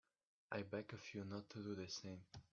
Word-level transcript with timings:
I 0.51 0.63
beg 0.63 0.93
of 0.93 1.13
you 1.13 1.23
not 1.25 1.47
to 1.51 1.59
do 1.61 1.75
this 1.75 1.99
thing. 1.99 2.21